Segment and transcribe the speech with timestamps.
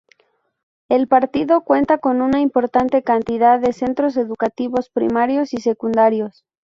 [0.89, 6.43] El Partido cuenta con una importante cantidad de centros educativos primarios y secundarios.